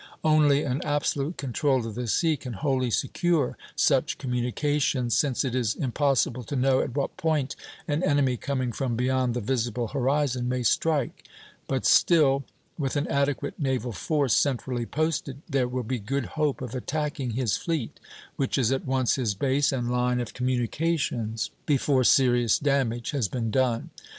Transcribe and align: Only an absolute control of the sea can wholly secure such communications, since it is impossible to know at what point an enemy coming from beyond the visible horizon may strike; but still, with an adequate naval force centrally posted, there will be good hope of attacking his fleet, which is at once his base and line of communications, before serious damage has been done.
Only 0.23 0.63
an 0.63 0.81
absolute 0.83 1.37
control 1.37 1.85
of 1.85 1.93
the 1.93 2.07
sea 2.07 2.35
can 2.35 2.53
wholly 2.53 2.89
secure 2.89 3.55
such 3.75 4.17
communications, 4.17 5.15
since 5.15 5.45
it 5.45 5.53
is 5.53 5.75
impossible 5.75 6.43
to 6.45 6.55
know 6.55 6.79
at 6.79 6.95
what 6.97 7.15
point 7.17 7.55
an 7.87 8.01
enemy 8.01 8.35
coming 8.35 8.71
from 8.71 8.95
beyond 8.95 9.35
the 9.35 9.41
visible 9.41 9.89
horizon 9.89 10.49
may 10.49 10.63
strike; 10.63 11.23
but 11.67 11.85
still, 11.85 12.43
with 12.79 12.95
an 12.95 13.05
adequate 13.09 13.59
naval 13.59 13.91
force 13.91 14.33
centrally 14.33 14.87
posted, 14.87 15.43
there 15.47 15.67
will 15.67 15.83
be 15.83 15.99
good 15.99 16.25
hope 16.33 16.63
of 16.63 16.73
attacking 16.73 17.33
his 17.33 17.55
fleet, 17.55 17.99
which 18.37 18.57
is 18.57 18.71
at 18.71 18.85
once 18.85 19.17
his 19.17 19.35
base 19.35 19.71
and 19.71 19.91
line 19.91 20.19
of 20.19 20.33
communications, 20.33 21.51
before 21.67 22.03
serious 22.03 22.57
damage 22.57 23.11
has 23.11 23.27
been 23.27 23.51
done. 23.51 23.91